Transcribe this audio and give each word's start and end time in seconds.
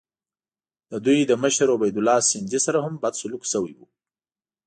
د 0.91 0.93
دوی 1.05 1.19
له 1.29 1.35
مشر 1.43 1.67
عبیدالله 1.75 2.17
سندي 2.31 2.59
سره 2.65 2.77
هم 2.85 2.93
بد 3.03 3.13
سلوک 3.21 3.43
شوی 3.51 3.73
وو. 3.75 3.85